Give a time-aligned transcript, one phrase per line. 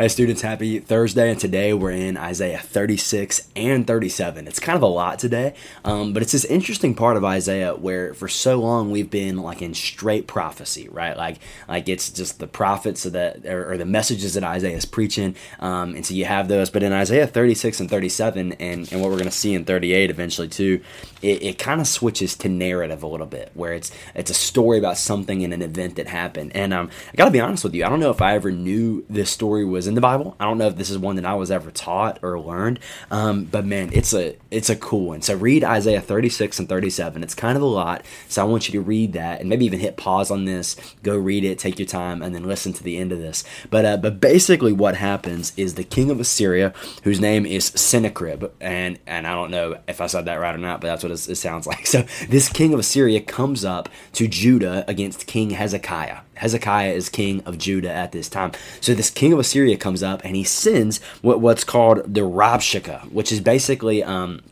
[0.00, 4.46] Hey students, happy Thursday, and today we're in Isaiah 36 and 37.
[4.46, 5.54] It's kind of a lot today,
[5.84, 9.60] um, but it's this interesting part of Isaiah where for so long we've been like
[9.60, 11.16] in straight prophecy, right?
[11.16, 15.34] Like, like it's just the prophets that or, or the messages that Isaiah is preaching,
[15.58, 16.70] um, and so you have those.
[16.70, 20.10] But in Isaiah 36 and 37, and, and what we're going to see in 38
[20.10, 20.80] eventually too,
[21.22, 24.78] it, it kind of switches to narrative a little bit, where it's it's a story
[24.78, 26.52] about something and an event that happened.
[26.54, 28.52] And um, I got to be honest with you, I don't know if I ever
[28.52, 30.36] knew this story was in the Bible.
[30.38, 33.44] I don't know if this is one that I was ever taught or learned, um,
[33.44, 35.22] but man, it's a it's a cool one.
[35.22, 37.22] So read Isaiah 36 and 37.
[37.22, 39.80] It's kind of a lot, so I want you to read that and maybe even
[39.80, 42.98] hit pause on this, go read it, take your time, and then listen to the
[42.98, 43.44] end of this.
[43.70, 48.44] But uh, but basically, what happens is the king of Assyria, whose name is Sennacherib,
[48.60, 51.12] and and I don't know if I said that right or not, but that's what
[51.12, 51.86] it sounds like.
[51.86, 56.20] So this king of Assyria comes up to Judah against King Hezekiah.
[56.38, 58.52] Hezekiah is king of Judah at this time.
[58.80, 63.12] So this king of Assyria comes up and he sends what, what's called the Rabshakeh,
[63.12, 64.42] which is basically um,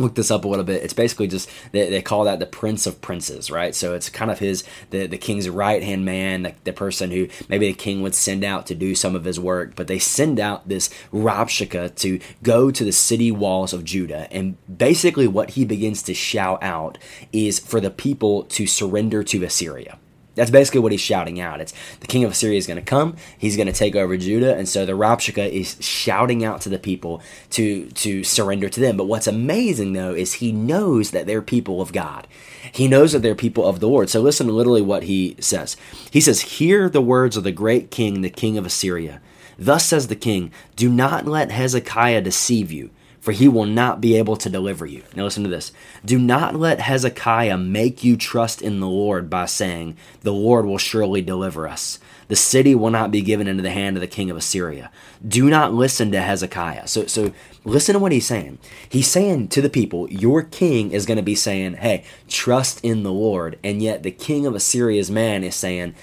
[0.00, 0.82] look this up a little bit.
[0.82, 3.74] It's basically just they, they, call that the prince of princes right?
[3.74, 7.28] So it's kind of his the, the king's right hand man the, the, person who
[7.48, 10.40] maybe the king would send out to do some of his work but they send
[10.40, 14.32] out this Rabshakeh to go to the city walls of judah.
[14.32, 16.98] And basically what he begins to shout out
[17.32, 19.98] is for the people to surrender to assyria
[20.34, 21.60] that's basically what he's shouting out.
[21.60, 23.16] It's the king of Assyria is going to come.
[23.36, 26.78] He's going to take over Judah, and so the Rabshakeh is shouting out to the
[26.78, 28.96] people to to surrender to them.
[28.96, 32.26] But what's amazing though is he knows that they're people of God.
[32.72, 34.10] He knows that they're people of the Lord.
[34.10, 35.76] So listen to literally what he says.
[36.10, 39.20] He says, "Hear the words of the great king, the king of Assyria.
[39.58, 44.16] Thus says the king: Do not let Hezekiah deceive you." For he will not be
[44.16, 45.02] able to deliver you.
[45.14, 45.72] Now, listen to this.
[46.04, 50.78] Do not let Hezekiah make you trust in the Lord by saying, The Lord will
[50.78, 51.98] surely deliver us.
[52.28, 54.90] The city will not be given into the hand of the king of Assyria.
[55.26, 56.86] Do not listen to Hezekiah.
[56.86, 57.32] So, so
[57.64, 58.58] listen to what he's saying.
[58.88, 63.02] He's saying to the people, Your king is going to be saying, Hey, trust in
[63.02, 63.58] the Lord.
[63.62, 65.94] And yet the king of Assyria's man is saying,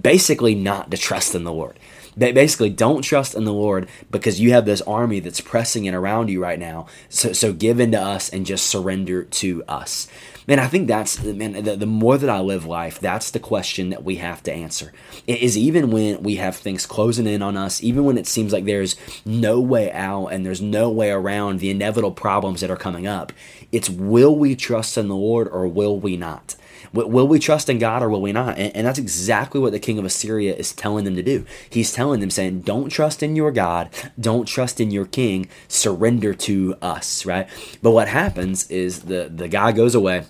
[0.00, 1.78] basically not to trust in the Lord
[2.16, 6.28] basically don't trust in the Lord because you have this army that's pressing in around
[6.28, 6.86] you right now.
[7.08, 10.08] So, so give in to us and just surrender to us.
[10.48, 11.52] Man, I think that's man.
[11.52, 14.92] The, the more that I live life, that's the question that we have to answer.
[15.26, 18.52] It is even when we have things closing in on us, even when it seems
[18.52, 22.76] like there's no way out and there's no way around the inevitable problems that are
[22.76, 23.32] coming up.
[23.70, 26.56] It's will we trust in the Lord or will we not?
[26.92, 28.58] Will we trust in God or will we not?
[28.58, 31.44] And, and that's exactly what the king of Assyria is telling them to do.
[31.68, 36.34] He's telling them, saying, Don't trust in your God, don't trust in your king, surrender
[36.34, 37.48] to us, right?
[37.82, 40.24] But what happens is the, the guy goes away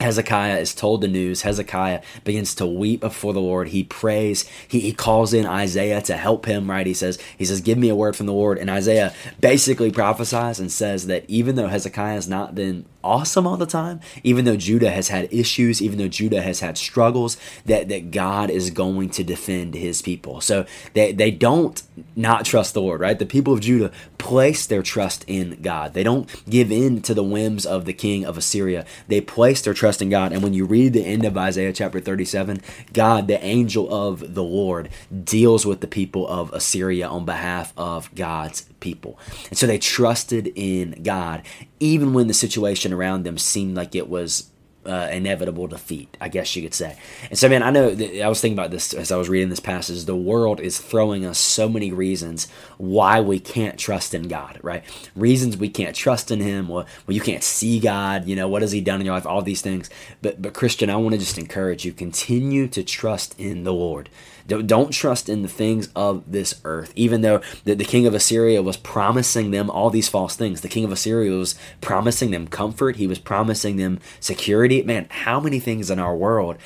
[0.00, 1.42] Hezekiah is told the news.
[1.42, 3.68] Hezekiah begins to weep before the Lord.
[3.68, 4.48] He prays.
[4.66, 6.86] He, he calls in Isaiah to help him, right?
[6.86, 8.58] He says, he says, give me a word from the Lord.
[8.58, 13.56] And Isaiah basically prophesies and says that even though Hezekiah has not been awesome all
[13.56, 17.36] the time, even though Judah has had issues, even though Judah has had struggles,
[17.66, 20.40] that, that God is going to defend his people.
[20.40, 21.82] So they, they don't
[22.16, 23.18] not trust the Lord, right?
[23.18, 25.94] The people of Judah place their trust in God.
[25.94, 28.84] They don't give in to the whims of the king of Assyria.
[29.08, 30.32] They place their trust in God.
[30.32, 32.60] And when you read the end of Isaiah chapter 37,
[32.92, 34.90] God, the angel of the Lord,
[35.24, 39.18] deals with the people of Assyria on behalf of God's people.
[39.48, 41.42] And so they trusted in God,
[41.80, 44.50] even when the situation around them seemed like it was
[44.86, 46.96] uh, inevitable defeat, I guess you could say.
[47.28, 49.60] And so, man, I know I was thinking about this as I was reading this
[49.60, 50.04] passage.
[50.04, 52.48] The world is throwing us so many reasons
[52.78, 54.82] why we can't trust in God, right?
[55.14, 56.68] Reasons we can't trust in Him.
[56.68, 58.26] Well, well, you can't see God.
[58.26, 59.26] You know, what has He done in your life?
[59.26, 59.90] All these things.
[60.22, 64.08] But, but Christian, I want to just encourage you: continue to trust in the Lord.
[64.46, 66.92] Don't trust in the things of this earth.
[66.96, 70.68] Even though the, the king of Assyria was promising them all these false things, the
[70.68, 74.69] king of Assyria was promising them comfort, he was promising them security.
[74.86, 76.56] Man, how many things in our world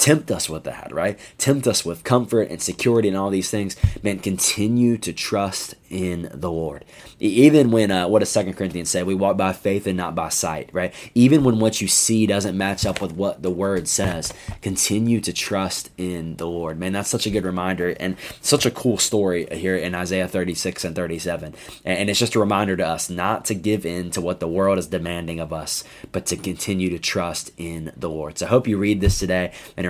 [0.00, 1.18] tempt us with that, right?
[1.36, 3.76] Tempt us with comfort and security and all these things.
[4.02, 6.84] Man, continue to trust in the Lord.
[7.18, 9.02] Even when, uh, what does Second Corinthians say?
[9.02, 10.94] We walk by faith and not by sight, right?
[11.14, 14.32] Even when what you see doesn't match up with what the Word says,
[14.62, 16.78] continue to trust in the Lord.
[16.78, 20.84] Man, that's such a good reminder and such a cool story here in Isaiah 36
[20.84, 21.54] and 37.
[21.84, 24.78] And it's just a reminder to us not to give in to what the world
[24.78, 28.38] is demanding of us, but to continue to trust in the Lord.
[28.38, 29.89] So I hope you read this today and